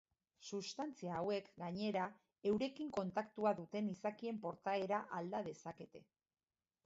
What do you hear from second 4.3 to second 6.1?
portaera alda dezakete.